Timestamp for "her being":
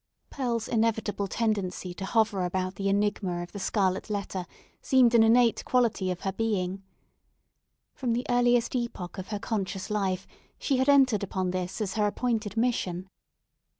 6.21-6.81